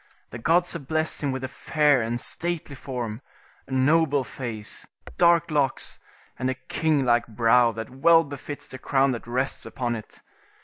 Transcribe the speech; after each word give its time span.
The 0.31 0.39
gods 0.39 0.73
have 0.73 0.87
blessed 0.87 1.21
him 1.21 1.31
with 1.31 1.43
a 1.43 1.47
fair 1.47 2.01
and 2.01 2.19
stately 2.19 2.73
form, 2.73 3.21
a 3.67 3.71
noble 3.71 4.23
face, 4.23 4.87
dark 5.19 5.51
locks, 5.51 5.99
and 6.39 6.49
a 6.49 6.55
king 6.55 7.05
like 7.05 7.27
brow 7.27 7.71
that 7.73 7.91
well 7.91 8.23
befits 8.23 8.65
the 8.65 8.79
crown 8.79 9.11
that 9.11 9.27
rests 9.27 9.63
upon 9.63 9.95
it. 9.95 10.23